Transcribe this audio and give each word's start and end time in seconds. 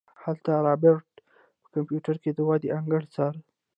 هلته 0.23 0.51
رابرټ 0.67 1.07
په 1.61 1.67
کمپيوټر 1.73 2.15
کې 2.21 2.29
د 2.33 2.39
دوئ 2.39 2.61
انګړ 2.77 3.01
څاره. 3.13 3.39